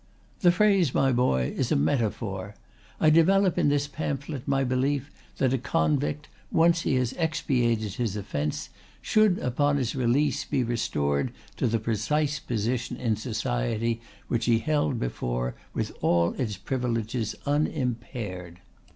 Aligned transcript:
"The 0.39 0.51
phrase, 0.51 0.95
my 0.95 1.11
boy, 1.11 1.53
is 1.55 1.71
a 1.71 1.75
metaphor. 1.75 2.55
I 2.99 3.11
develop 3.11 3.55
in 3.59 3.69
this 3.69 3.87
pamphlet 3.87 4.47
my 4.47 4.63
belief 4.63 5.11
that 5.37 5.53
a 5.53 5.59
convict, 5.59 6.27
once 6.51 6.81
he 6.81 6.95
has 6.95 7.13
expiated 7.19 7.93
his 7.93 8.15
offence, 8.15 8.69
should 8.99 9.37
upon 9.37 9.77
his 9.77 9.93
release 9.95 10.43
be 10.43 10.63
restored 10.63 11.31
to 11.57 11.67
the 11.67 11.77
precise 11.77 12.39
position 12.39 12.97
in 12.97 13.15
society 13.15 14.01
which 14.27 14.45
he 14.45 14.57
held 14.57 14.99
before 14.99 15.53
with 15.75 15.91
all 16.01 16.33
its 16.33 16.57
privileges 16.57 17.35
unimpaired." 17.45 18.59